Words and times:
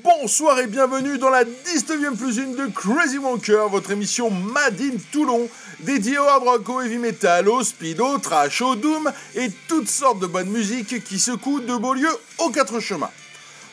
Bonsoir 0.00 0.58
et 0.60 0.68
bienvenue 0.68 1.18
dans 1.18 1.28
la 1.28 1.44
19e 1.44 2.16
plus 2.16 2.38
une 2.38 2.56
de 2.56 2.66
Crazy 2.68 3.18
Wonker, 3.18 3.68
votre 3.68 3.90
émission 3.90 4.30
Mad 4.30 4.80
in 4.80 4.96
Toulon, 5.10 5.50
dédiée 5.80 6.18
au 6.18 6.22
hard 6.22 6.44
rock, 6.44 6.68
au 6.70 6.80
heavy 6.80 6.96
metal, 6.96 7.46
au 7.46 7.62
speed, 7.62 8.00
au 8.00 8.16
trash, 8.16 8.62
au 8.62 8.74
doom 8.74 9.12
et 9.34 9.50
toutes 9.68 9.90
sortes 9.90 10.18
de 10.18 10.26
bonnes 10.26 10.48
musiques 10.48 11.04
qui 11.04 11.18
secouent 11.18 11.60
de 11.60 11.76
beaux 11.76 11.92
lieux 11.92 12.16
aux 12.38 12.48
quatre 12.48 12.80
chemins. 12.80 13.10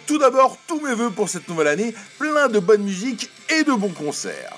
Tout 0.08 0.18
d'abord, 0.18 0.58
tous 0.68 0.82
mes 0.82 0.94
voeux 0.94 1.12
pour 1.12 1.30
cette 1.30 1.48
nouvelle 1.48 1.68
année, 1.68 1.96
plein 2.18 2.50
de 2.50 2.60
bonne 2.60 2.84
musique 2.84 3.30
et 3.50 3.64
de 3.64 3.72
bons 3.72 3.94
concerts. 3.94 4.58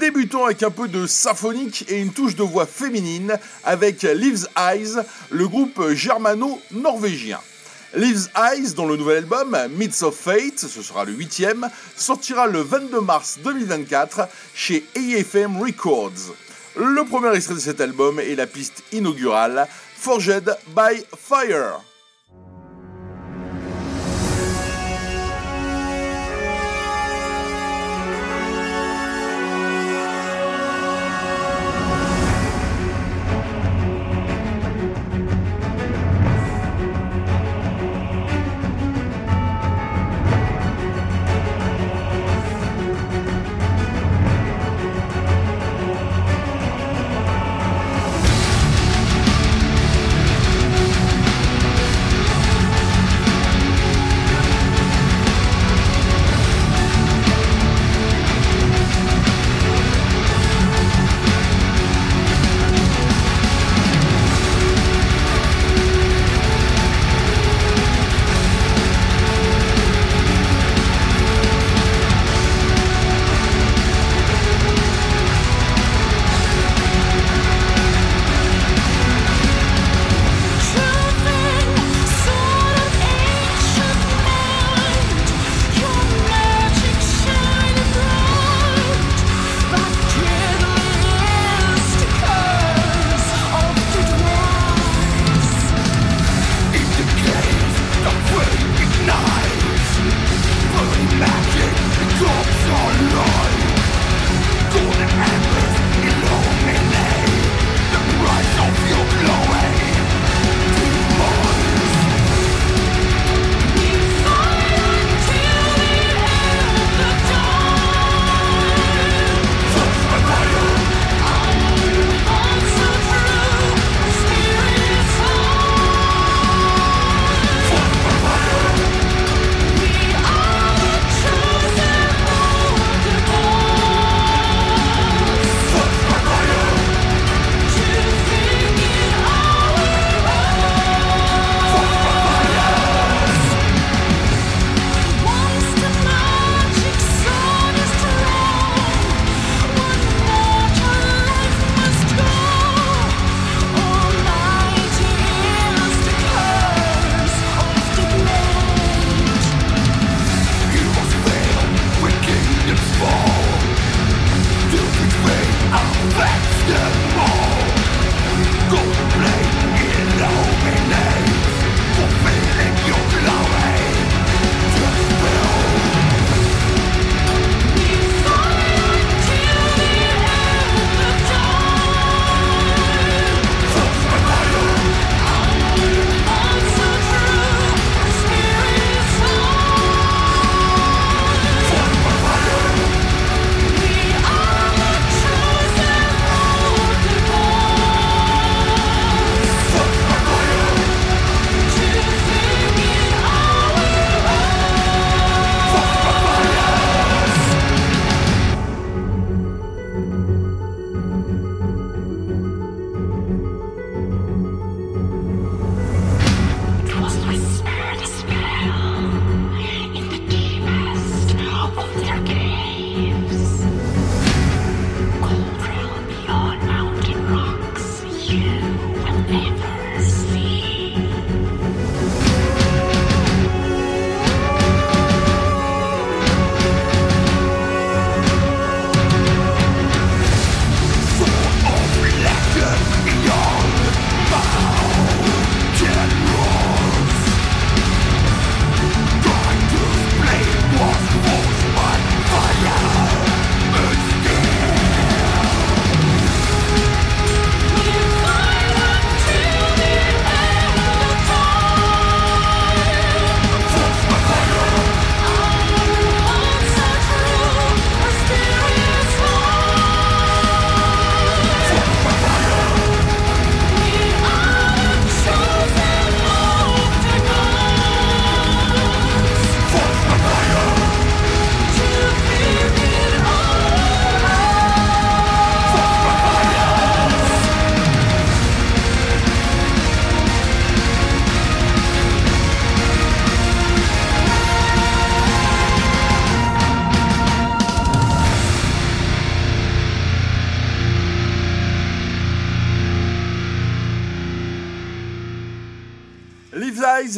Débutons 0.00 0.46
avec 0.46 0.62
un 0.62 0.70
peu 0.70 0.88
de 0.88 1.06
symphonique 1.06 1.84
et 1.88 2.00
une 2.00 2.14
touche 2.14 2.34
de 2.34 2.44
voix 2.44 2.64
féminine 2.64 3.38
avec 3.62 4.04
Leaves 4.04 4.48
Eyes, 4.56 4.94
le 5.30 5.48
groupe 5.48 5.90
germano-norvégien. 5.90 7.40
Leaves 7.96 8.28
Eyes, 8.36 8.74
dont 8.74 8.86
le 8.88 8.96
nouvel 8.96 9.18
album, 9.18 9.56
Myths 9.70 10.02
of 10.02 10.16
Fate, 10.16 10.58
ce 10.58 10.82
sera 10.82 11.04
le 11.04 11.12
huitième, 11.12 11.68
sortira 11.96 12.48
le 12.48 12.60
22 12.60 13.00
mars 13.00 13.38
2024 13.44 14.28
chez 14.52 14.84
AFM 14.96 15.62
Records. 15.62 16.34
Le 16.76 17.04
premier 17.04 17.32
extrait 17.36 17.54
de 17.54 17.60
cet 17.60 17.80
album 17.80 18.18
est 18.18 18.34
la 18.34 18.48
piste 18.48 18.82
inaugurale, 18.92 19.68
Forged 19.96 20.56
by 20.74 21.04
Fire. 21.16 21.93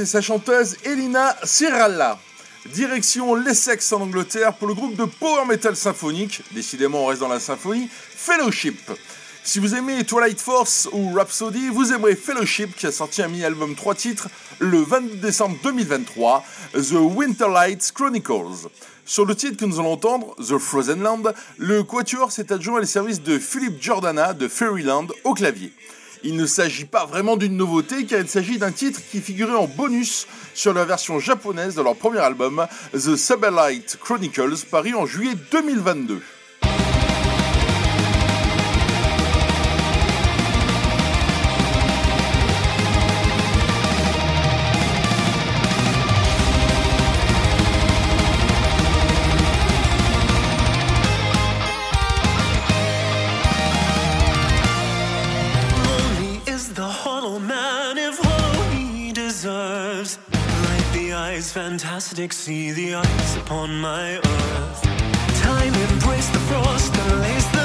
Sa 0.07 0.21
chanteuse 0.21 0.77
Elina 0.85 1.37
Ciralla. 1.43 2.17
Direction 2.73 3.35
l'Essex 3.35 3.93
en 3.93 4.03
Angleterre 4.03 4.55
pour 4.55 4.69
le 4.69 4.75
groupe 4.75 4.95
de 4.95 5.05
power 5.05 5.45
metal 5.47 5.75
symphonique, 5.75 6.43
décidément 6.53 7.03
on 7.03 7.07
reste 7.07 7.21
dans 7.21 7.29
la 7.29 7.41
symphonie, 7.41 7.89
Fellowship. 7.91 8.79
Si 9.43 9.59
vous 9.59 9.75
aimez 9.75 10.05
Twilight 10.05 10.41
Force 10.41 10.89
ou 10.93 11.13
Rhapsody, 11.13 11.71
vous 11.71 11.93
aimerez 11.93 12.15
Fellowship 12.15 12.77
qui 12.77 12.87
a 12.87 12.93
sorti 12.93 13.21
un 13.21 13.27
mini-album 13.27 13.75
3 13.75 13.97
titres 13.97 14.29
le 14.61 14.79
22 14.79 15.17
décembre 15.17 15.57
2023, 15.65 16.45
The 16.75 16.93
Winterlight 16.93 17.91
Chronicles. 17.93 18.69
Sur 19.05 19.27
le 19.27 19.35
titre 19.35 19.57
que 19.57 19.65
nous 19.65 19.81
allons 19.81 19.95
entendre, 19.95 20.37
The 20.37 20.59
Frozen 20.59 21.03
Land, 21.03 21.23
le 21.59 21.83
Quatuor 21.83 22.31
s'est 22.31 22.53
adjoint 22.53 22.79
les 22.79 22.87
services 22.87 23.23
de 23.23 23.41
Philip 23.41 23.83
Jordana 23.83 24.35
de 24.35 24.47
Fairyland 24.47 25.09
au 25.25 25.35
clavier. 25.35 25.73
Il 26.29 26.35
ne 26.35 26.47
s'agit 26.47 26.87
pas 26.87 27.07
vraiment 27.07 27.37
d'une 27.37 27.57
nouveauté 27.57 28.05
car 28.05 28.19
il 28.19 28.27
s'agit 28.27 28.59
d'un 28.59 28.73
titre 28.73 29.01
qui 29.13 29.21
figurait 29.21 29.55
en 29.55 29.69
bonus 29.69 30.27
sur 30.55 30.75
la 30.75 30.85
version 30.85 31.21
japonaise 31.21 31.77
de 31.77 31.83
leur 31.83 31.95
premier 31.95 32.19
album, 32.19 32.67
The 32.95 33.15
Saberlight 33.15 33.97
Chronicles, 34.03 34.67
paru 34.69 34.97
en 34.97 35.07
juillet 35.07 35.35
2022. 35.53 36.21
Fantastic, 61.79 62.33
see 62.33 62.73
the 62.73 62.95
ice 62.95 63.37
upon 63.37 63.79
my 63.79 64.17
earth. 64.17 64.83
Time 65.43 65.75
embraced 65.75 66.33
the 66.33 66.39
frost 66.49 66.97
and 66.97 67.21
lays 67.21 67.56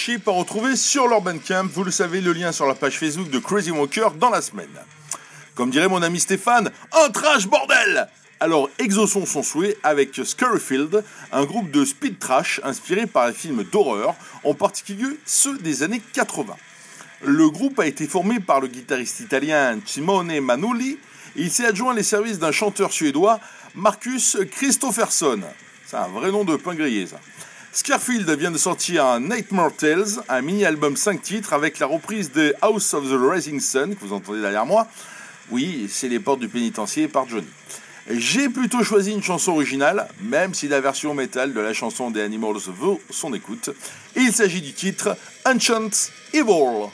Fellowship 0.00 0.28
à 0.28 0.30
retrouver 0.30 0.76
sur 0.76 1.08
leur 1.08 1.20
Bandcamp. 1.20 1.66
Vous 1.74 1.84
le 1.84 1.90
savez, 1.90 2.22
le 2.22 2.32
lien 2.32 2.52
sur 2.52 2.66
la 2.66 2.74
page 2.74 2.98
Facebook 2.98 3.28
de 3.28 3.38
Crazy 3.38 3.70
Walker 3.70 4.08
dans 4.18 4.30
la 4.30 4.40
semaine. 4.40 4.70
Comme 5.54 5.70
dirait 5.70 5.88
mon 5.88 6.00
ami 6.00 6.18
Stéphane, 6.20 6.70
un 6.92 7.10
trash 7.10 7.46
bordel 7.46 8.08
alors 8.42 8.70
exauçons 8.78 9.26
son 9.26 9.42
souhait 9.42 9.76
avec 9.82 10.18
Scurryfield, 10.24 11.04
un 11.30 11.44
groupe 11.44 11.70
de 11.70 11.84
speed 11.84 12.18
trash 12.18 12.58
inspiré 12.64 13.06
par 13.06 13.26
les 13.26 13.34
films 13.34 13.64
d'horreur, 13.64 14.14
en 14.44 14.54
particulier 14.54 15.18
ceux 15.26 15.58
des 15.58 15.82
années 15.82 16.00
80. 16.14 16.56
Le 17.22 17.50
groupe 17.50 17.78
a 17.78 17.86
été 17.86 18.06
formé 18.06 18.40
par 18.40 18.62
le 18.62 18.68
guitariste 18.68 19.20
italien 19.20 19.78
Simone 19.84 20.40
Manuli 20.40 20.98
et 21.36 21.42
il 21.42 21.50
s'est 21.50 21.66
adjoint 21.66 21.92
les 21.92 22.02
services 22.02 22.38
d'un 22.38 22.52
chanteur 22.52 22.92
suédois, 22.92 23.38
Marcus 23.74 24.38
Christopherson. 24.50 25.42
C'est 25.84 25.98
un 25.98 26.08
vrai 26.08 26.30
nom 26.30 26.44
de 26.44 26.56
pain 26.56 26.74
grillé 26.74 27.06
ça. 27.06 27.20
Scarfield 27.72 28.28
vient 28.30 28.50
de 28.50 28.58
sortir 28.58 29.06
un 29.06 29.20
Nightmare 29.20 29.72
Tales, 29.76 30.20
un 30.28 30.42
mini-album 30.42 30.96
5 30.96 31.22
titres 31.22 31.52
avec 31.52 31.78
la 31.78 31.86
reprise 31.86 32.32
de 32.32 32.52
House 32.62 32.94
of 32.94 33.04
the 33.04 33.14
Rising 33.16 33.60
Sun, 33.60 33.94
que 33.94 34.04
vous 34.04 34.12
entendez 34.12 34.40
derrière 34.40 34.66
moi. 34.66 34.88
Oui, 35.50 35.86
c'est 35.88 36.08
les 36.08 36.18
portes 36.18 36.40
du 36.40 36.48
pénitencier 36.48 37.06
par 37.06 37.28
Johnny. 37.28 37.46
J'ai 38.10 38.48
plutôt 38.48 38.82
choisi 38.82 39.12
une 39.12 39.22
chanson 39.22 39.52
originale, 39.52 40.08
même 40.20 40.52
si 40.52 40.66
la 40.66 40.80
version 40.80 41.14
métal 41.14 41.54
de 41.54 41.60
la 41.60 41.72
chanson 41.72 42.10
des 42.10 42.22
Animals 42.22 42.58
vaut 42.66 43.00
son 43.08 43.32
écoute. 43.34 43.70
il 44.16 44.32
s'agit 44.32 44.62
du 44.62 44.72
titre 44.72 45.16
Enchant 45.46 45.90
Evil. 46.32 46.90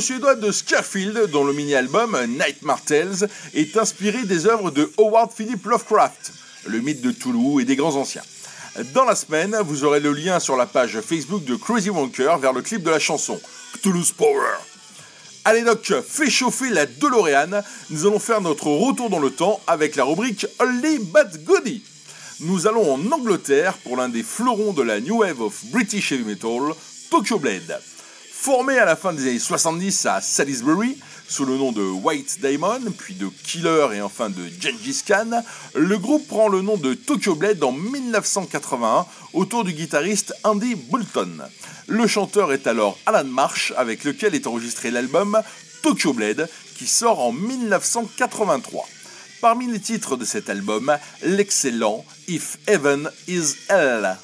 Italo-Suédois 0.00 0.36
de 0.36 0.50
Scarfield, 0.50 1.30
dont 1.30 1.44
le 1.44 1.52
mini-album 1.52 2.16
Nightmare 2.26 2.82
Tales 2.82 3.28
est 3.52 3.76
inspiré 3.76 4.22
des 4.22 4.46
œuvres 4.46 4.70
de 4.70 4.90
Howard 4.96 5.30
Philip 5.30 5.62
Lovecraft, 5.66 6.32
le 6.64 6.80
mythe 6.80 7.02
de 7.02 7.10
Toulouse 7.10 7.60
et 7.60 7.66
des 7.66 7.76
grands 7.76 7.96
anciens. 7.96 8.22
Dans 8.94 9.04
la 9.04 9.14
semaine, 9.14 9.58
vous 9.62 9.84
aurez 9.84 10.00
le 10.00 10.14
lien 10.14 10.40
sur 10.40 10.56
la 10.56 10.64
page 10.64 10.98
Facebook 11.02 11.44
de 11.44 11.54
Crazy 11.54 11.90
Wonker 11.90 12.38
vers 12.40 12.54
le 12.54 12.62
clip 12.62 12.82
de 12.82 12.88
la 12.88 12.98
chanson 12.98 13.38
Toulouse 13.82 14.12
Power. 14.12 14.56
Allez 15.44 15.62
Doc, 15.62 15.92
fais 16.08 16.30
chauffer 16.30 16.70
la 16.70 16.86
DeLorean, 16.86 17.62
nous 17.90 18.06
allons 18.06 18.18
faire 18.18 18.40
notre 18.40 18.68
retour 18.68 19.10
dans 19.10 19.20
le 19.20 19.30
temps 19.30 19.60
avec 19.66 19.96
la 19.96 20.04
rubrique 20.04 20.46
Only 20.60 20.98
But 20.98 21.44
Goody. 21.44 21.82
Nous 22.40 22.66
allons 22.66 22.94
en 22.94 23.12
Angleterre 23.12 23.74
pour 23.74 23.98
l'un 23.98 24.08
des 24.08 24.22
fleurons 24.22 24.72
de 24.72 24.82
la 24.82 24.98
New 24.98 25.18
Wave 25.18 25.42
of 25.42 25.62
British 25.66 26.10
Heavy 26.12 26.24
Metal, 26.24 26.74
Tokyo 27.10 27.38
Blade. 27.38 27.80
Formé 28.42 28.78
à 28.78 28.86
la 28.86 28.96
fin 28.96 29.12
des 29.12 29.28
années 29.28 29.38
70 29.38 30.06
à 30.06 30.22
Salisbury, 30.22 30.96
sous 31.28 31.44
le 31.44 31.58
nom 31.58 31.72
de 31.72 31.82
White 31.82 32.38
Diamond, 32.40 32.80
puis 32.96 33.12
de 33.12 33.28
Killer 33.44 33.88
et 33.92 34.00
enfin 34.00 34.30
de 34.30 34.48
Gengis 34.58 35.02
Khan, 35.06 35.42
le 35.74 35.98
groupe 35.98 36.26
prend 36.26 36.48
le 36.48 36.62
nom 36.62 36.78
de 36.78 36.94
Tokyo 36.94 37.34
Blade 37.34 37.62
en 37.62 37.72
1981 37.72 39.04
autour 39.34 39.64
du 39.64 39.74
guitariste 39.74 40.32
Andy 40.42 40.74
Boulton. 40.74 41.36
Le 41.86 42.06
chanteur 42.06 42.54
est 42.54 42.66
alors 42.66 42.98
Alan 43.04 43.24
Marsh 43.24 43.74
avec 43.76 44.04
lequel 44.04 44.34
est 44.34 44.46
enregistré 44.46 44.90
l'album 44.90 45.38
Tokyo 45.82 46.14
Blade 46.14 46.48
qui 46.78 46.86
sort 46.86 47.20
en 47.20 47.32
1983. 47.32 48.88
Parmi 49.42 49.70
les 49.70 49.80
titres 49.80 50.16
de 50.16 50.24
cet 50.24 50.48
album, 50.48 50.96
l'excellent 51.22 52.06
If 52.26 52.56
Heaven 52.66 53.10
is 53.28 53.56
Hell. 53.68 54.16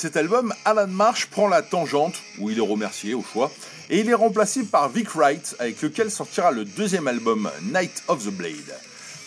Cet 0.00 0.16
album, 0.16 0.54
Alan 0.64 0.86
Marsh 0.86 1.26
prend 1.26 1.46
la 1.46 1.60
tangente, 1.60 2.14
où 2.38 2.48
il 2.48 2.56
est 2.56 2.62
remercié 2.62 3.12
au 3.12 3.22
choix, 3.22 3.52
et 3.90 4.00
il 4.00 4.08
est 4.08 4.14
remplacé 4.14 4.62
par 4.62 4.88
Vic 4.88 5.14
Wright, 5.14 5.54
avec 5.58 5.82
lequel 5.82 6.10
sortira 6.10 6.50
le 6.52 6.64
deuxième 6.64 7.06
album, 7.06 7.50
Night 7.64 8.02
of 8.08 8.24
the 8.24 8.30
Blade. 8.30 8.74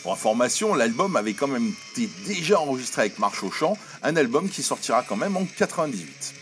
Pour 0.02 0.14
information, 0.14 0.74
l'album 0.74 1.16
avait 1.16 1.34
quand 1.34 1.48
même 1.48 1.72
été 1.92 2.10
déjà 2.26 2.60
enregistré 2.60 3.04
avec 3.04 3.20
Marsh 3.20 3.44
au 3.44 3.52
chant, 3.52 3.78
un 4.02 4.16
album 4.16 4.50
qui 4.50 4.64
sortira 4.64 5.04
quand 5.04 5.16
même 5.16 5.38
en 5.38 5.46
98. 5.46 6.34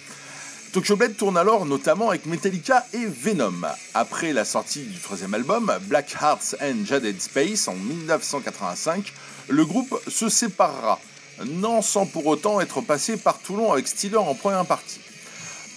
Tokyo 0.71 0.95
Blade 0.95 1.17
tourne 1.17 1.35
alors 1.35 1.65
notamment 1.65 2.09
avec 2.09 2.25
Metallica 2.25 2.85
et 2.93 3.05
Venom. 3.05 3.67
Après 3.93 4.31
la 4.31 4.45
sortie 4.45 4.83
du 4.83 4.97
troisième 4.97 5.33
album, 5.33 5.73
Black 5.87 6.15
Hearts 6.21 6.55
and 6.61 6.85
Jaded 6.85 7.21
Space 7.21 7.67
en 7.67 7.75
1985, 7.75 9.11
le 9.49 9.65
groupe 9.65 10.01
se 10.07 10.29
séparera, 10.29 11.01
non 11.45 11.81
sans 11.81 12.05
pour 12.05 12.27
autant 12.27 12.59
être 12.61 12.81
passé 12.81 13.17
par 13.17 13.39
Toulon 13.39 13.71
avec 13.71 13.87
Steeler 13.87 14.17
en 14.17 14.35
première 14.35 14.65
partie. 14.65 14.99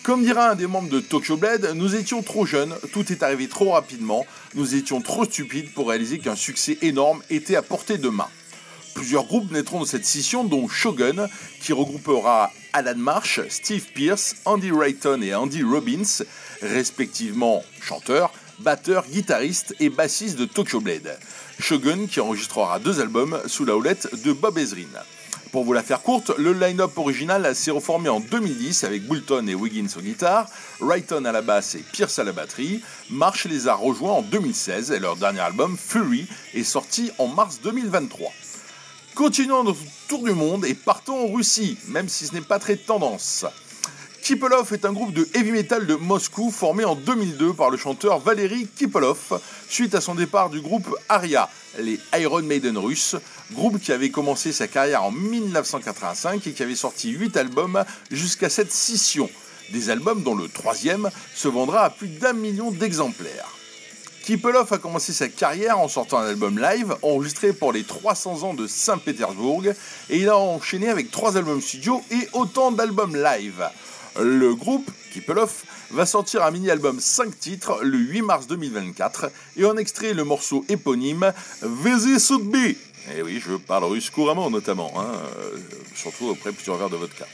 Comme 0.02 0.22
dira 0.22 0.50
un 0.50 0.54
des 0.54 0.66
membres 0.66 0.90
de 0.90 1.00
Tokyo 1.00 1.38
Blade, 1.38 1.72
nous 1.74 1.94
étions 1.94 2.22
trop 2.22 2.44
jeunes, 2.44 2.74
tout 2.92 3.10
est 3.10 3.22
arrivé 3.22 3.48
trop 3.48 3.70
rapidement, 3.70 4.26
nous 4.54 4.74
étions 4.74 5.00
trop 5.00 5.24
stupides 5.24 5.72
pour 5.72 5.88
réaliser 5.88 6.18
qu'un 6.18 6.36
succès 6.36 6.76
énorme 6.82 7.22
était 7.30 7.56
à 7.56 7.62
portée 7.62 7.96
de 7.96 8.10
main. 8.10 8.28
Plusieurs 8.94 9.24
groupes 9.24 9.50
naîtront 9.50 9.80
de 9.80 9.86
cette 9.86 10.04
scission, 10.04 10.44
dont 10.44 10.68
Shogun, 10.68 11.28
qui 11.60 11.72
regroupera 11.72 12.52
Alan 12.74 12.96
Marsh, 12.96 13.40
Steve 13.48 13.86
Pierce, 13.94 14.36
Andy 14.44 14.70
Rayton 14.70 15.22
et 15.22 15.34
Andy 15.34 15.62
Robbins, 15.62 16.22
respectivement 16.60 17.64
chanteurs, 17.80 18.32
batteurs, 18.60 19.06
guitaristes 19.06 19.74
et 19.80 19.88
bassistes 19.88 20.38
de 20.38 20.44
Tokyo 20.44 20.80
Blade. 20.80 21.18
Shogun 21.58 22.06
qui 22.06 22.20
enregistrera 22.20 22.78
deux 22.78 23.00
albums 23.00 23.40
sous 23.46 23.64
la 23.64 23.76
houlette 23.76 24.22
de 24.22 24.32
Bob 24.32 24.58
Ezrin. 24.58 24.86
Pour 25.54 25.62
vous 25.62 25.72
la 25.72 25.84
faire 25.84 26.02
courte, 26.02 26.32
le 26.36 26.52
line-up 26.52 26.98
original 26.98 27.54
s'est 27.54 27.70
reformé 27.70 28.08
en 28.08 28.18
2010 28.18 28.82
avec 28.82 29.06
Boulton 29.06 29.46
et 29.46 29.54
Wiggins 29.54 29.86
aux 29.96 30.00
guitares, 30.00 30.48
Rayton 30.80 31.24
à 31.26 31.30
la 31.30 31.42
basse 31.42 31.76
et 31.76 31.84
Pierce 31.92 32.18
à 32.18 32.24
la 32.24 32.32
batterie. 32.32 32.82
Marsh 33.08 33.44
les 33.44 33.68
a 33.68 33.74
rejoints 33.74 34.14
en 34.14 34.22
2016 34.22 34.90
et 34.90 34.98
leur 34.98 35.14
dernier 35.14 35.38
album, 35.38 35.76
Fury, 35.78 36.26
est 36.54 36.64
sorti 36.64 37.12
en 37.18 37.28
mars 37.28 37.60
2023. 37.62 38.32
Continuons 39.14 39.62
notre 39.62 39.78
tour 40.08 40.24
du 40.24 40.32
monde 40.32 40.64
et 40.64 40.74
partons 40.74 41.24
en 41.24 41.32
Russie, 41.32 41.78
même 41.86 42.08
si 42.08 42.26
ce 42.26 42.34
n'est 42.34 42.40
pas 42.40 42.58
très 42.58 42.74
tendance. 42.74 43.46
Kipelov 44.24 44.72
est 44.72 44.84
un 44.84 44.92
groupe 44.92 45.12
de 45.12 45.28
heavy 45.34 45.52
metal 45.52 45.86
de 45.86 45.94
Moscou 45.94 46.50
formé 46.50 46.84
en 46.84 46.96
2002 46.96 47.52
par 47.52 47.70
le 47.70 47.76
chanteur 47.76 48.18
Valery 48.18 48.66
Kipelov 48.66 49.40
suite 49.68 49.94
à 49.94 50.00
son 50.00 50.16
départ 50.16 50.50
du 50.50 50.60
groupe 50.62 50.96
Aria, 51.08 51.48
les 51.78 52.00
Iron 52.18 52.42
Maiden 52.42 52.78
russes, 52.78 53.16
groupe 53.52 53.80
qui 53.80 53.92
avait 53.92 54.10
commencé 54.10 54.52
sa 54.52 54.68
carrière 54.68 55.04
en 55.04 55.10
1985 55.10 56.46
et 56.46 56.52
qui 56.52 56.62
avait 56.62 56.74
sorti 56.74 57.10
8 57.10 57.36
albums 57.36 57.84
jusqu'à 58.10 58.48
cette 58.48 58.72
scission. 58.72 59.28
Des 59.70 59.90
albums 59.90 60.22
dont 60.22 60.34
le 60.34 60.48
troisième 60.48 61.10
se 61.34 61.48
vendra 61.48 61.84
à 61.84 61.90
plus 61.90 62.08
d'un 62.08 62.34
million 62.34 62.70
d'exemplaires. 62.70 63.54
Kipelov 64.24 64.72
a 64.72 64.78
commencé 64.78 65.12
sa 65.12 65.28
carrière 65.28 65.78
en 65.78 65.88
sortant 65.88 66.18
un 66.18 66.28
album 66.28 66.58
live 66.58 66.96
enregistré 67.02 67.52
pour 67.52 67.72
les 67.72 67.84
300 67.84 68.42
ans 68.42 68.54
de 68.54 68.66
Saint-Pétersbourg 68.66 69.64
et 70.08 70.16
il 70.16 70.30
a 70.30 70.38
enchaîné 70.38 70.88
avec 70.88 71.10
trois 71.10 71.36
albums 71.36 71.60
studio 71.60 72.02
et 72.10 72.28
autant 72.32 72.72
d'albums 72.72 73.16
live. 73.16 73.68
Le 74.18 74.54
groupe, 74.54 74.90
Kipelov, 75.12 75.64
va 75.94 76.06
sortir 76.06 76.42
un 76.42 76.50
mini-album 76.50 76.98
5 76.98 77.38
titres 77.38 77.78
le 77.82 77.98
8 77.98 78.22
mars 78.22 78.46
2024 78.48 79.30
et 79.56 79.64
en 79.64 79.76
extrait 79.76 80.12
le 80.12 80.24
morceau 80.24 80.64
éponyme 80.68 81.32
Vezi 81.62 82.18
Sudbi. 82.18 82.76
Et 83.10 83.18
eh 83.18 83.22
oui, 83.22 83.40
je 83.40 83.54
parle 83.54 83.84
russe 83.84 84.10
couramment 84.10 84.50
notamment, 84.50 84.92
hein, 84.96 85.06
euh, 85.38 85.56
surtout 85.94 86.30
après 86.30 86.52
plusieurs 86.52 86.78
verres 86.78 86.90
de 86.90 86.96
vodka. 86.96 87.26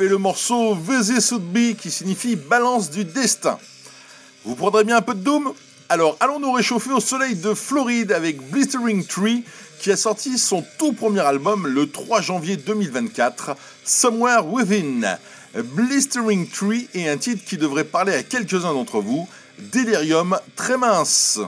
Et 0.00 0.08
le 0.08 0.16
morceau 0.16 0.76
Sudbi 1.20 1.76
qui 1.76 1.90
signifie 1.90 2.36
balance 2.36 2.90
du 2.90 3.04
destin. 3.04 3.58
Vous 4.46 4.54
prendrez 4.54 4.84
bien 4.84 4.96
un 4.96 5.02
peu 5.02 5.12
de 5.12 5.20
Doom? 5.20 5.52
Alors 5.90 6.16
allons 6.20 6.40
nous 6.40 6.52
réchauffer 6.52 6.90
au 6.90 7.00
soleil 7.00 7.34
de 7.34 7.52
Floride 7.52 8.12
avec 8.12 8.40
Blistering 8.50 9.04
Tree 9.04 9.44
qui 9.78 9.90
a 9.90 9.96
sorti 9.98 10.38
son 10.38 10.64
tout 10.78 10.94
premier 10.94 11.20
album 11.20 11.66
le 11.66 11.90
3 11.90 12.22
janvier 12.22 12.56
2024, 12.56 13.56
Somewhere 13.84 14.46
Within. 14.46 15.18
Blistering 15.54 16.48
Tree 16.48 16.88
est 16.94 17.08
un 17.08 17.18
titre 17.18 17.44
qui 17.44 17.58
devrait 17.58 17.84
parler 17.84 18.14
à 18.14 18.22
quelques-uns 18.22 18.72
d'entre 18.72 19.00
vous, 19.00 19.28
Delirium 19.58 20.38
très 20.56 20.78
mince. 20.78 21.40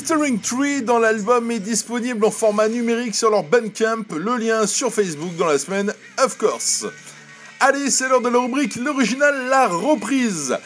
Blistering 0.00 0.40
Tree 0.40 0.80
dans 0.80 0.98
l'album 0.98 1.50
est 1.50 1.58
disponible 1.58 2.24
en 2.24 2.30
format 2.30 2.68
numérique 2.68 3.14
sur 3.14 3.28
leur 3.28 3.42
Bandcamp, 3.42 4.04
le 4.16 4.38
lien 4.38 4.66
sur 4.66 4.90
Facebook 4.90 5.36
dans 5.36 5.44
la 5.44 5.58
semaine, 5.58 5.92
of 6.24 6.38
course. 6.38 6.86
Allez, 7.60 7.90
c'est 7.90 8.08
l'heure 8.08 8.22
de 8.22 8.30
la 8.30 8.38
rubrique 8.38 8.76
L'original, 8.76 9.48
la 9.50 9.68
reprise. 9.68 10.56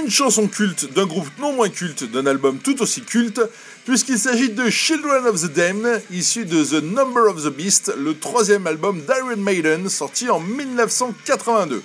Une 0.00 0.10
chanson 0.10 0.48
culte 0.48 0.90
d'un 0.94 1.04
groupe 1.04 1.28
non 1.38 1.52
moins 1.52 1.68
culte 1.68 2.10
d'un 2.10 2.24
album 2.24 2.56
tout 2.60 2.80
aussi 2.80 3.02
culte, 3.02 3.42
puisqu'il 3.84 4.18
s'agit 4.18 4.48
de 4.48 4.70
Children 4.70 5.26
of 5.26 5.42
the 5.42 5.52
Damned, 5.52 6.02
issu 6.10 6.46
de 6.46 6.64
The 6.64 6.82
Number 6.82 7.24
of 7.24 7.44
the 7.44 7.54
Beast, 7.54 7.92
le 7.94 8.18
troisième 8.18 8.66
album 8.66 9.02
d'Iron 9.02 9.36
Maiden, 9.36 9.90
sorti 9.90 10.30
en 10.30 10.40
1982. 10.40 11.82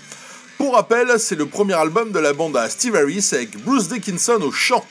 Pour 0.58 0.76
rappel, 0.76 1.20
c'est 1.20 1.36
le 1.36 1.48
premier 1.48 1.74
album 1.74 2.14
de 2.14 2.20
la 2.20 2.32
bande 2.32 2.56
à 2.56 2.70
Steve 2.70 2.96
Harris 2.96 3.32
avec 3.34 3.62
Bruce 3.62 3.90
Dickinson 3.90 4.40
au 4.42 4.54
chant. 4.54 4.86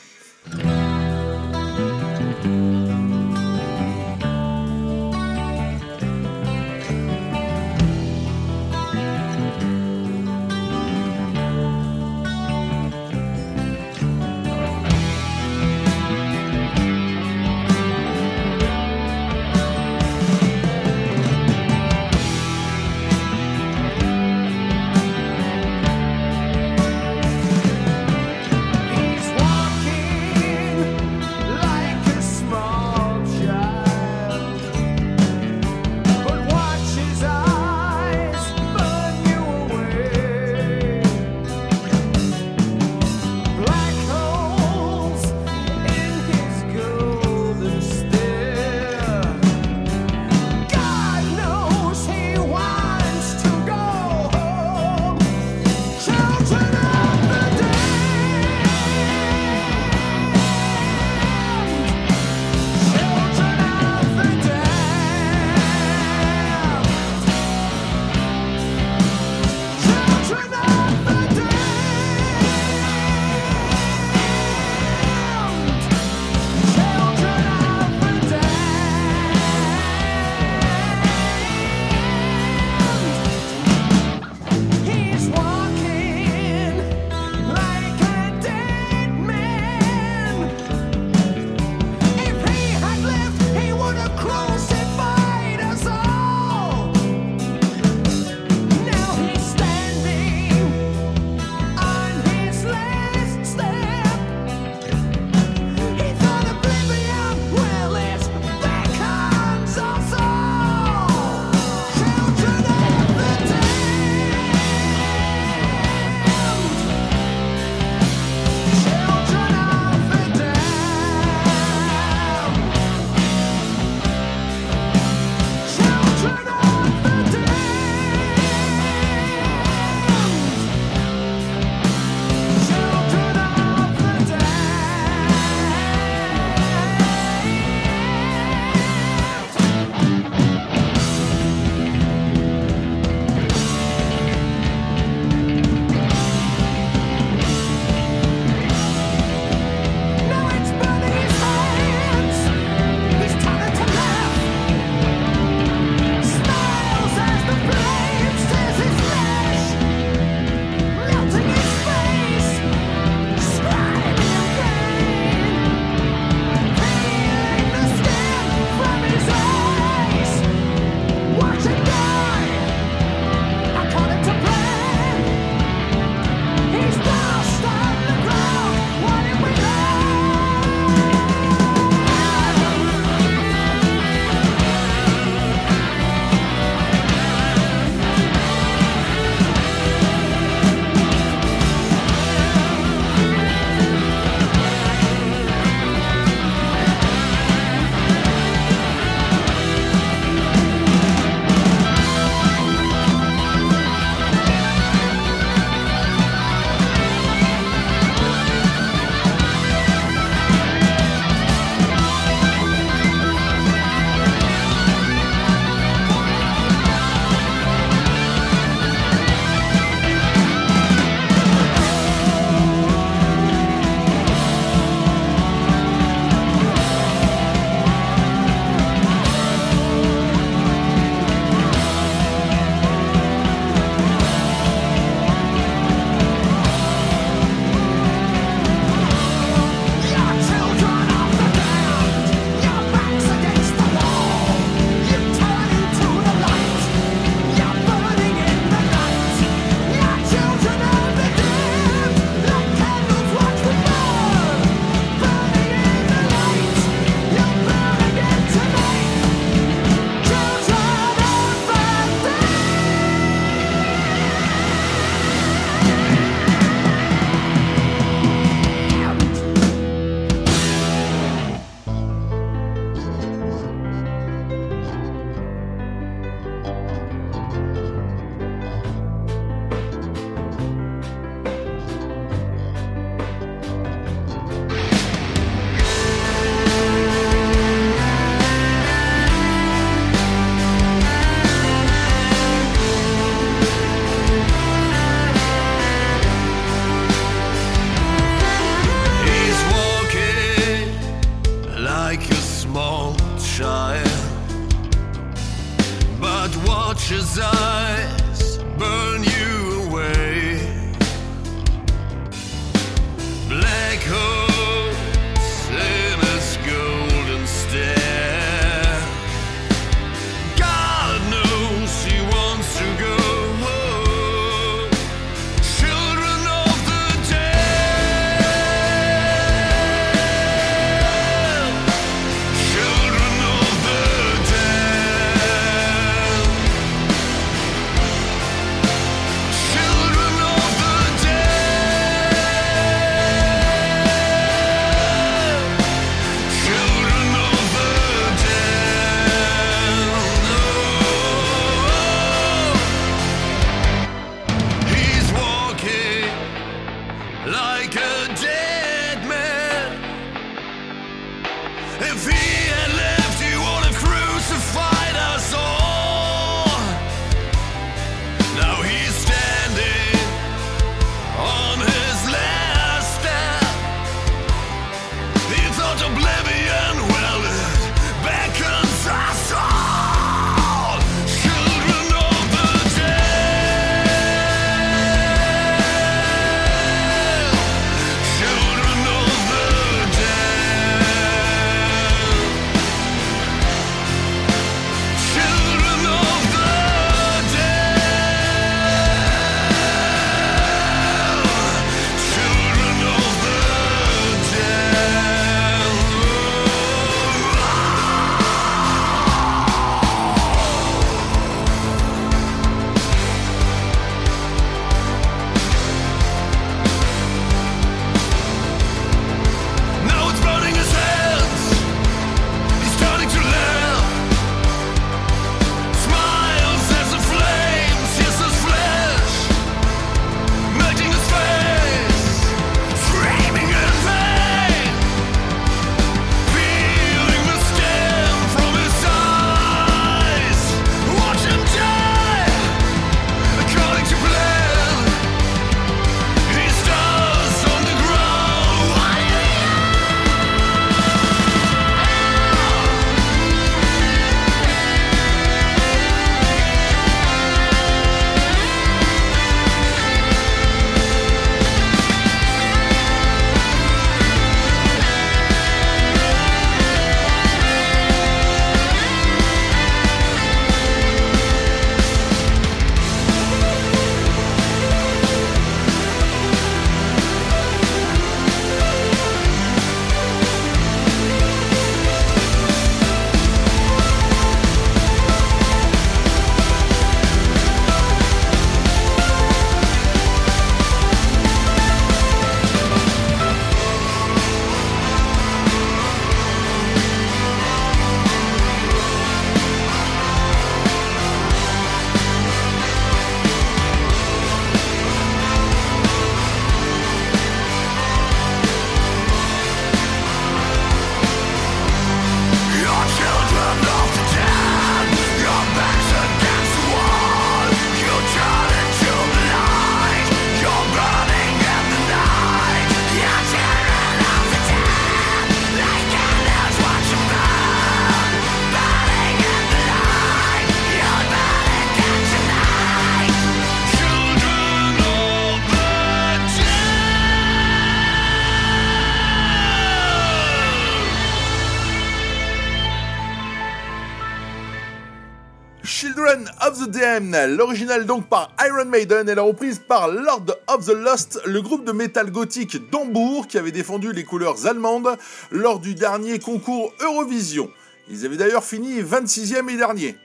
L'original 547.47 548.05
donc 548.05 548.27
par 548.27 548.51
Iron 548.63 548.85
Maiden 548.85 549.27
et 549.27 549.33
la 549.33 549.41
reprise 549.41 549.79
par 549.79 550.09
Lord 550.09 550.45
of 550.67 550.85
the 550.85 550.93
Lost, 550.93 551.41
le 551.45 551.59
groupe 551.61 551.85
de 551.85 551.91
métal 551.91 552.29
gothique 552.29 552.89
d'Hambourg 552.91 553.47
qui 553.47 553.57
avait 553.57 553.71
défendu 553.71 554.11
les 554.11 554.23
couleurs 554.23 554.67
allemandes 554.67 555.17
lors 555.49 555.79
du 555.79 555.95
dernier 555.95 556.37
concours 556.37 556.93
Eurovision. 557.01 557.69
Ils 558.09 558.25
avaient 558.25 558.37
d'ailleurs 558.37 558.63
fini 558.63 559.01
26e 559.01 559.69
et 559.69 559.77
dernier. 559.77 560.17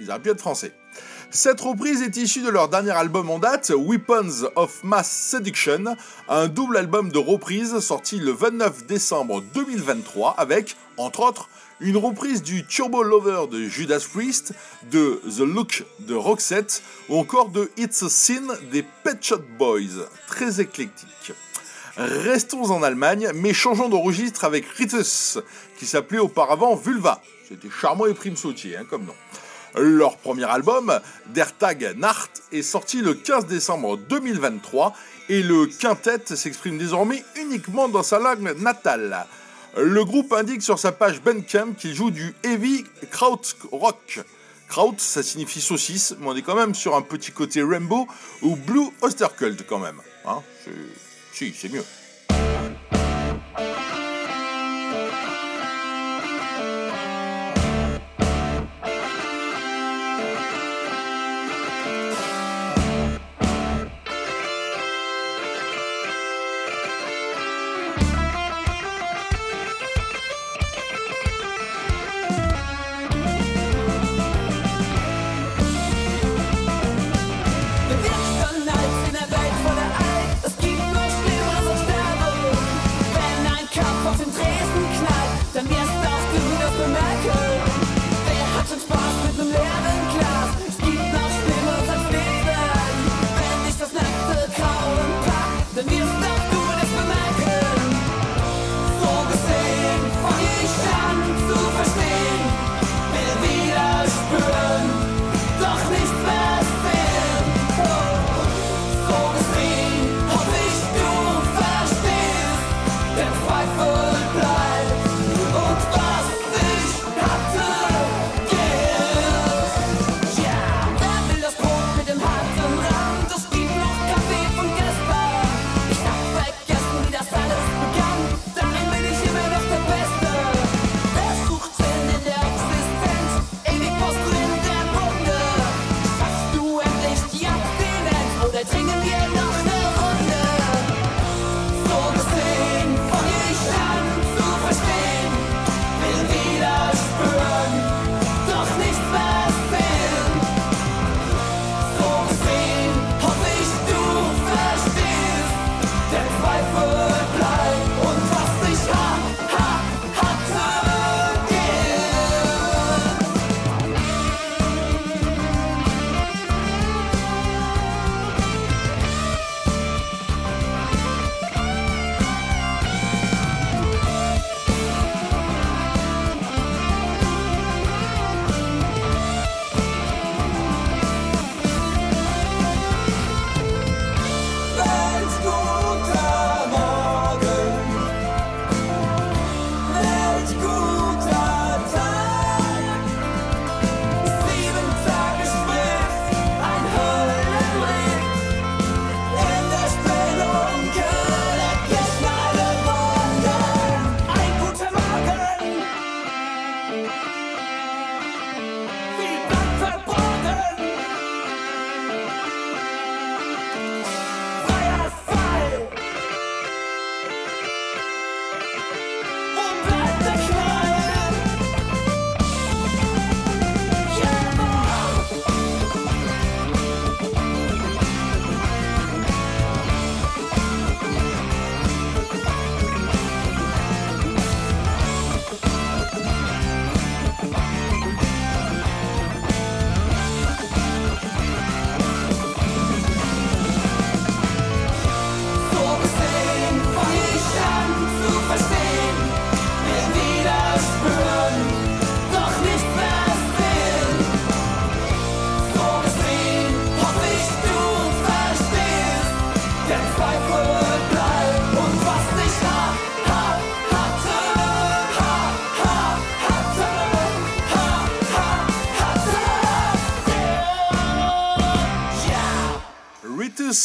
Ils 0.00 0.10
auraient 0.10 0.20
pu 0.20 0.30
être 0.30 0.40
français. 0.40 0.72
Cette 1.30 1.60
reprise 1.60 2.02
est 2.02 2.16
issue 2.16 2.42
de 2.42 2.50
leur 2.50 2.68
dernier 2.68 2.92
album 2.92 3.30
en 3.30 3.38
date, 3.38 3.70
Weapons 3.76 4.48
of 4.56 4.82
Mass 4.82 5.10
Seduction, 5.10 5.96
un 6.28 6.48
double 6.48 6.76
album 6.76 7.10
de 7.10 7.18
reprise 7.18 7.78
sorti 7.78 8.18
le 8.18 8.32
29 8.32 8.86
décembre 8.86 9.42
2023 9.54 10.34
avec, 10.38 10.76
entre 10.96 11.20
autres, 11.20 11.48
une 11.80 11.96
reprise 11.96 12.42
du 12.42 12.64
Turbo 12.66 13.02
Lover 13.02 13.46
de 13.50 13.64
Judas 13.64 14.04
Priest, 14.12 14.52
de 14.90 15.20
The 15.36 15.40
Look 15.40 15.84
de 16.00 16.14
Roxette 16.14 16.82
ou 17.08 17.18
encore 17.18 17.50
de 17.50 17.70
It's 17.76 18.02
a 18.02 18.08
Sin 18.08 18.46
des 18.72 18.84
Pet 19.04 19.22
Shop 19.22 19.42
Boys, 19.58 20.08
très 20.26 20.60
éclectique. 20.60 21.32
Restons 21.96 22.70
en 22.70 22.82
Allemagne, 22.82 23.30
mais 23.34 23.54
changeons 23.54 23.88
de 23.88 23.96
registre 23.96 24.44
avec 24.44 24.66
Ritus, 24.66 25.38
qui 25.78 25.86
s'appelait 25.86 26.18
auparavant 26.18 26.76
Vulva. 26.76 27.22
C'était 27.48 27.68
charmant 27.70 28.06
et 28.06 28.14
prime 28.14 28.36
sautier, 28.36 28.76
hein, 28.76 28.84
comme 28.88 29.04
nom. 29.04 29.14
Leur 29.76 30.16
premier 30.16 30.44
album, 30.44 31.00
Der 31.28 31.56
Tag 31.56 31.94
Nacht, 31.96 32.42
est 32.52 32.62
sorti 32.62 33.02
le 33.02 33.14
15 33.14 33.46
décembre 33.46 33.96
2023 33.96 34.94
et 35.28 35.42
le 35.42 35.66
quintet 35.66 36.20
s'exprime 36.34 36.78
désormais 36.78 37.22
uniquement 37.36 37.88
dans 37.88 38.02
sa 38.02 38.18
langue 38.18 38.58
natale. 38.58 39.26
Le 39.76 40.04
groupe 40.06 40.32
indique 40.32 40.62
sur 40.62 40.78
sa 40.78 40.90
page 40.90 41.20
Bandcamp 41.20 41.74
qu'il 41.74 41.94
joue 41.94 42.10
du 42.10 42.34
heavy 42.42 42.84
Kraut 43.10 43.42
Rock. 43.72 44.20
Kraut, 44.68 44.94
ça 44.96 45.22
signifie 45.22 45.60
saucisse, 45.60 46.16
mais 46.18 46.28
on 46.28 46.34
est 46.34 46.40
quand 46.40 46.54
même 46.54 46.74
sur 46.74 46.96
un 46.96 47.02
petit 47.02 47.30
côté 47.30 47.62
Rainbow 47.62 48.06
ou 48.40 48.56
Blue 48.56 48.88
Osterkeld 49.02 49.66
quand 49.68 49.78
même. 49.78 50.00
Hein 50.24 50.42
si, 51.32 51.54
c'est 51.54 51.68
mieux. 51.68 51.84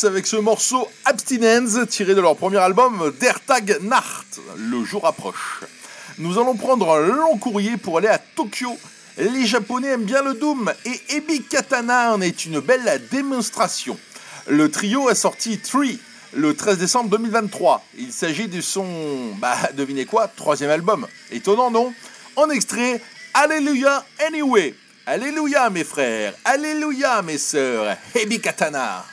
Avec 0.04 0.26
ce 0.26 0.38
morceau 0.38 0.88
Abstinence 1.06 1.78
tiré 1.88 2.16
de 2.16 2.22
leur 2.22 2.36
premier 2.36 2.58
album 2.58 3.14
Der 3.20 3.40
Tag 3.40 3.78
Nacht. 3.82 4.40
Le 4.58 4.84
jour 4.84 5.06
approche. 5.06 5.62
Nous 6.18 6.40
allons 6.40 6.56
prendre 6.56 6.92
un 6.92 7.02
long 7.02 7.38
courrier 7.38 7.78
pour 7.78 8.00
aller 8.00 8.08
à 8.08 8.18
Tokyo. 8.18 8.76
Les 9.18 9.46
Japonais 9.46 9.90
aiment 9.90 10.06
bien 10.06 10.24
le 10.24 10.34
Doom 10.34 10.72
et 10.86 11.16
Ebi 11.16 11.44
Katana 11.44 12.14
en 12.14 12.22
est 12.22 12.46
une 12.46 12.62
belle 12.62 13.02
démonstration. 13.12 13.98
Le 14.48 14.72
trio 14.72 15.08
a 15.08 15.14
sorti 15.14 15.60
Tree 15.60 16.00
le 16.34 16.56
13 16.56 16.78
décembre 16.80 17.10
2023. 17.10 17.84
Il 18.00 18.12
s'agit 18.12 18.48
de 18.48 18.62
son, 18.62 19.36
bah 19.40 19.58
devinez 19.74 20.06
quoi, 20.06 20.28
troisième 20.28 20.72
album. 20.72 21.06
Étonnant 21.32 21.70
non? 21.70 21.94
En 22.38 22.50
extrait, 22.50 23.02
Alléluia 23.34 24.04
Anyway. 24.26 24.74
Alléluia 25.06 25.70
mes 25.70 25.84
frères, 25.84 26.34
Alléluia 26.46 27.22
mes 27.22 27.38
sœurs, 27.38 27.98
Ebi 28.16 28.40
Katana. 28.40 29.06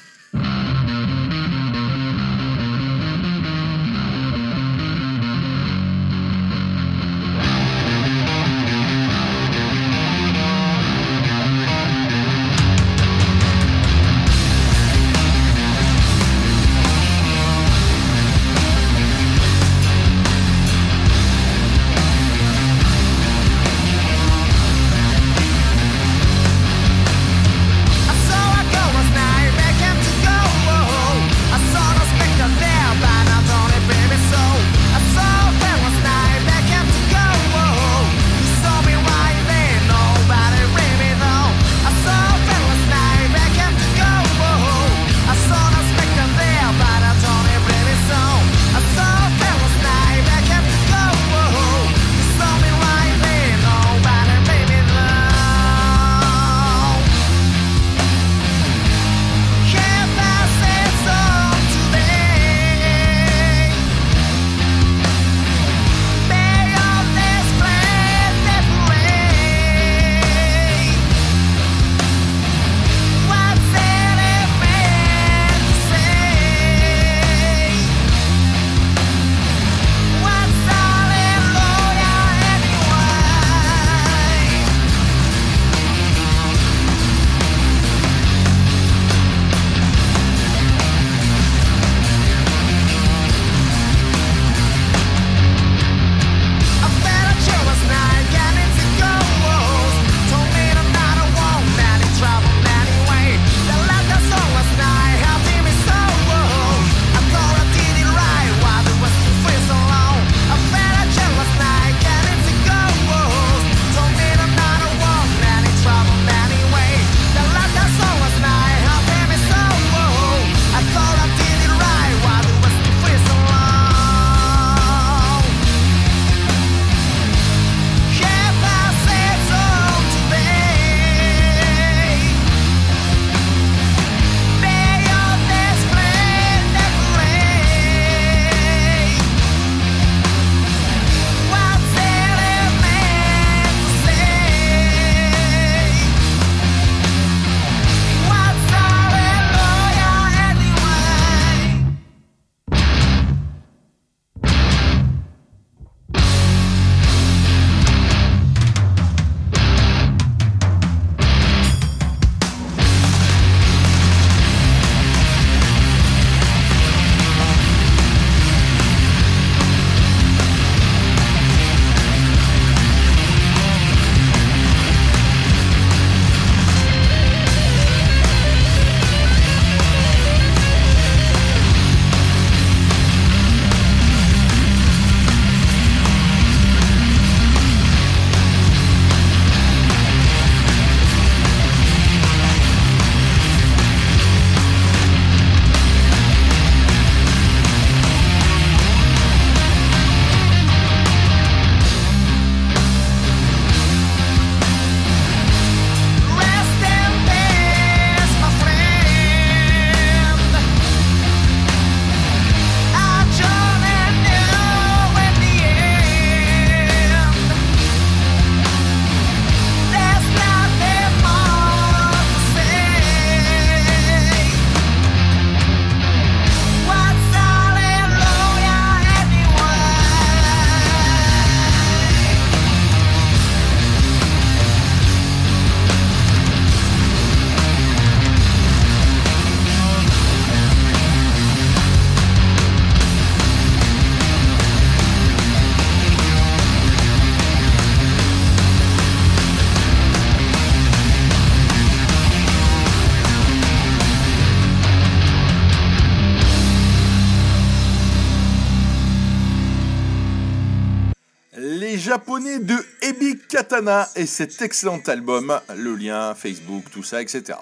Et 264.16 264.26
cet 264.26 264.60
excellent 264.60 265.00
album, 265.06 265.60
le 265.76 265.94
lien, 265.94 266.34
Facebook, 266.34 266.84
tout 266.92 267.04
ça, 267.04 267.22
etc. 267.22 267.58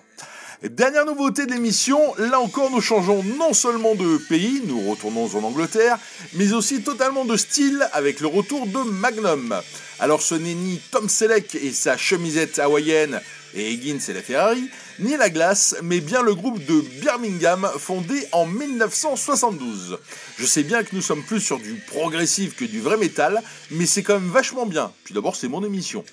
Dernière 0.62 1.04
nouveauté 1.04 1.44
de 1.44 1.52
l'émission, 1.52 2.00
là 2.16 2.40
encore 2.40 2.70
nous 2.70 2.80
changeons 2.80 3.22
non 3.38 3.52
seulement 3.52 3.94
de 3.94 4.16
pays, 4.16 4.62
nous 4.64 4.88
retournons 4.88 5.28
en 5.34 5.42
Angleterre, 5.44 5.98
mais 6.32 6.54
aussi 6.54 6.80
totalement 6.80 7.26
de 7.26 7.36
style 7.36 7.86
avec 7.92 8.20
le 8.20 8.28
retour 8.28 8.66
de 8.66 8.78
Magnum. 8.78 9.54
Alors 9.98 10.22
ce 10.22 10.34
n'est 10.34 10.54
ni 10.54 10.80
Tom 10.90 11.10
Selleck 11.10 11.54
et 11.54 11.72
sa 11.72 11.98
chemisette 11.98 12.58
hawaïenne 12.58 13.20
et 13.56 13.72
Higgins 13.72 13.98
et 14.08 14.12
la 14.12 14.22
Ferrari, 14.22 14.68
ni 14.98 15.16
la 15.16 15.30
glace, 15.30 15.76
mais 15.82 16.00
bien 16.00 16.22
le 16.22 16.34
groupe 16.34 16.64
de 16.64 16.80
Birmingham 17.00 17.68
fondé 17.78 18.26
en 18.32 18.46
1972. 18.46 19.98
Je 20.38 20.46
sais 20.46 20.62
bien 20.62 20.84
que 20.84 20.94
nous 20.94 21.02
sommes 21.02 21.22
plus 21.22 21.40
sur 21.40 21.58
du 21.58 21.74
progressif 21.74 22.54
que 22.54 22.64
du 22.64 22.80
vrai 22.80 22.96
métal, 22.96 23.42
mais 23.70 23.86
c'est 23.86 24.02
quand 24.02 24.20
même 24.20 24.30
vachement 24.30 24.66
bien. 24.66 24.92
Puis 25.04 25.14
d'abord 25.14 25.34
c'est 25.34 25.48
mon 25.48 25.64
émission. 25.64 26.04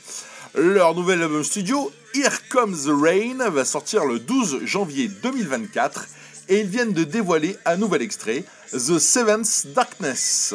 Leur 0.55 0.95
nouvel 0.95 1.21
album 1.21 1.43
studio, 1.43 1.91
Here 2.13 2.37
Comes 2.49 2.85
the 2.85 2.91
Rain, 2.91 3.49
va 3.49 3.65
sortir 3.65 4.05
le 4.05 4.19
12 4.19 4.65
janvier 4.65 5.07
2024 5.07 6.07
et 6.49 6.59
ils 6.61 6.67
viennent 6.67 6.93
de 6.93 7.03
dévoiler 7.03 7.57
un 7.65 7.77
nouvel 7.77 8.01
extrait, 8.01 8.43
The 8.71 8.99
Seventh 8.99 9.73
Darkness. 9.73 10.53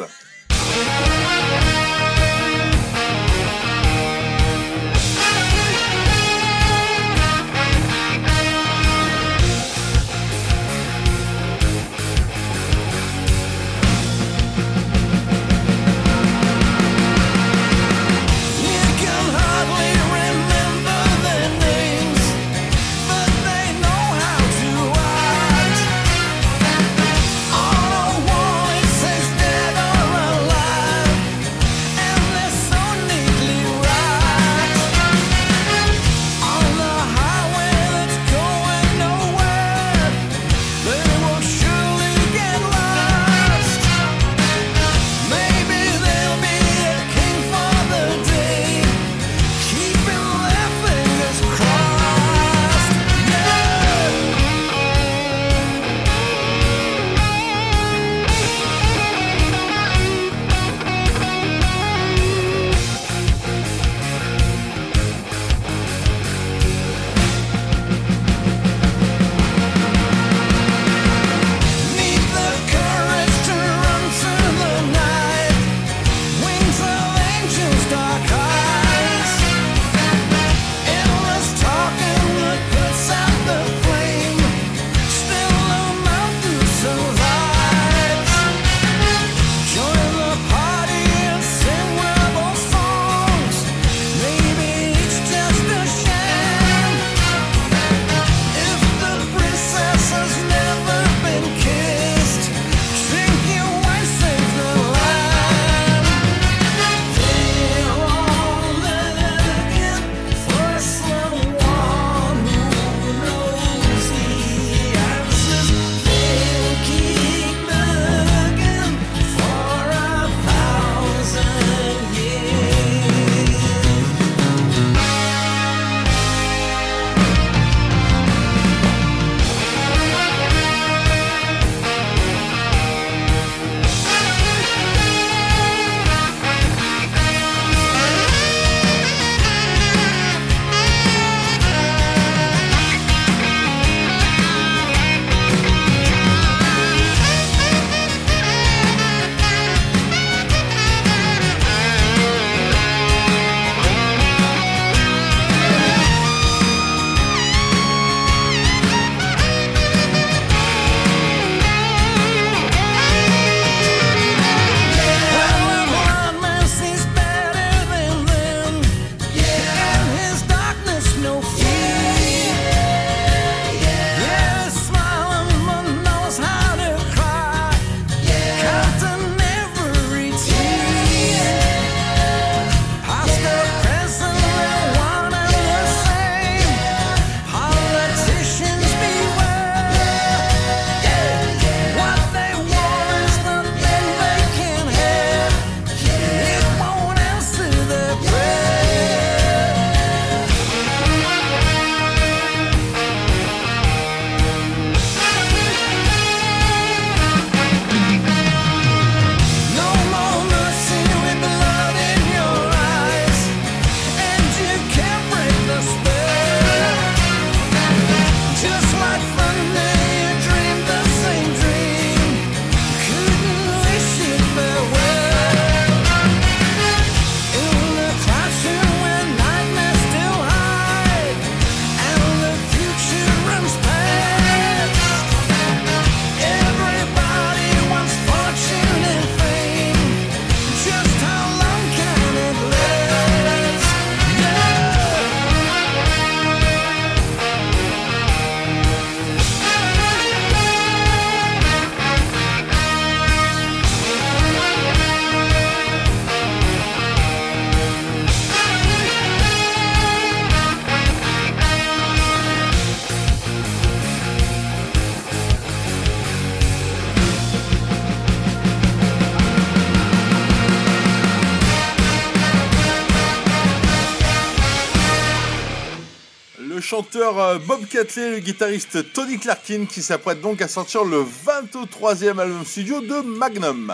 Chanteur 276.89 277.37
euh, 277.37 277.59
Bob 277.59 277.85
Catley 277.85 278.31
le 278.31 278.39
guitariste 278.39 279.13
Tony 279.13 279.37
Clarkin 279.37 279.85
qui 279.85 280.01
s'apprête 280.01 280.41
donc 280.41 280.59
à 280.59 280.67
sortir 280.67 281.03
le 281.03 281.23
23e 281.23 282.39
album 282.39 282.65
studio 282.65 282.99
de 282.99 283.21
Magnum. 283.21 283.93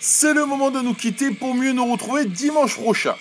C'est 0.00 0.34
le 0.34 0.44
moment 0.44 0.72
de 0.72 0.80
nous 0.80 0.94
quitter 0.94 1.30
pour 1.30 1.54
mieux 1.54 1.70
nous 1.70 1.86
retrouver 1.86 2.24
dimanche 2.24 2.74
prochain. 2.74 3.14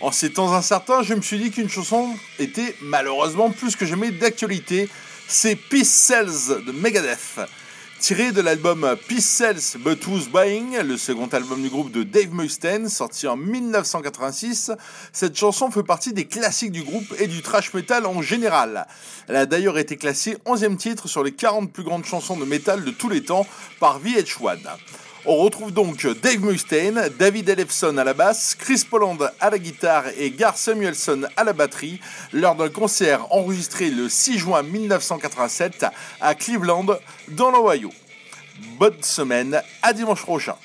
En 0.00 0.12
ces 0.12 0.30
temps 0.30 0.54
incertains, 0.54 1.02
je 1.02 1.12
me 1.12 1.20
suis 1.20 1.38
dit 1.38 1.50
qu'une 1.50 1.68
chanson 1.68 2.16
était 2.38 2.74
malheureusement 2.80 3.50
plus 3.50 3.76
que 3.76 3.84
jamais 3.84 4.12
d'actualité. 4.12 4.88
C'est 5.26 5.54
Peace 5.54 5.84
Cells 5.84 6.64
de 6.64 6.72
Megadeth. 6.72 7.40
Tiré 8.00 8.30
de 8.30 8.40
l'album 8.40 8.96
Peace 9.08 9.24
Cells 9.24 9.76
But 9.80 10.06
Who's 10.06 10.28
Buying, 10.28 10.78
le 10.78 10.96
second 10.96 11.26
album 11.26 11.60
du 11.60 11.68
groupe 11.68 11.90
de 11.90 12.04
Dave 12.04 12.32
Mustaine, 12.32 12.88
sorti 12.88 13.26
en 13.26 13.36
1986, 13.36 14.70
cette 15.12 15.36
chanson 15.36 15.70
fait 15.72 15.82
partie 15.82 16.12
des 16.12 16.26
classiques 16.26 16.70
du 16.70 16.84
groupe 16.84 17.12
et 17.18 17.26
du 17.26 17.42
thrash 17.42 17.74
metal 17.74 18.06
en 18.06 18.22
général. 18.22 18.86
Elle 19.26 19.36
a 19.36 19.46
d'ailleurs 19.46 19.78
été 19.78 19.96
classée 19.96 20.38
11e 20.46 20.76
titre 20.76 21.08
sur 21.08 21.24
les 21.24 21.32
40 21.32 21.72
plus 21.72 21.82
grandes 21.82 22.04
chansons 22.04 22.36
de 22.36 22.44
métal 22.44 22.84
de 22.84 22.90
tous 22.92 23.08
les 23.08 23.24
temps 23.24 23.46
par 23.80 24.00
VH1. 24.00 24.58
On 25.30 25.36
retrouve 25.36 25.72
donc 25.72 26.06
Dave 26.22 26.40
Mustaine, 26.40 27.10
David 27.18 27.50
Ellefson 27.50 27.98
à 27.98 28.04
la 28.04 28.14
basse, 28.14 28.54
Chris 28.54 28.82
Poland 28.88 29.18
à 29.38 29.50
la 29.50 29.58
guitare 29.58 30.04
et 30.16 30.30
Gar 30.30 30.56
Samuelson 30.56 31.28
à 31.36 31.44
la 31.44 31.52
batterie 31.52 32.00
lors 32.32 32.54
d'un 32.54 32.70
concert 32.70 33.30
enregistré 33.30 33.90
le 33.90 34.08
6 34.08 34.38
juin 34.38 34.62
1987 34.62 35.84
à 36.22 36.34
Cleveland, 36.34 36.86
dans 37.28 37.50
l'Ohio. 37.50 37.90
Bonne 38.78 39.02
semaine, 39.02 39.62
à 39.82 39.92
dimanche 39.92 40.22
prochain. 40.22 40.56